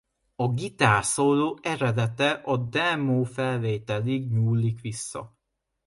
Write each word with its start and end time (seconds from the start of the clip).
A 0.35 0.47
gitárszóló 0.53 1.59
eredete 1.61 2.29
a 2.29 2.57
demófelvételig 2.57 4.31
nyúlik 4.31 4.81
vissza. 4.81 5.33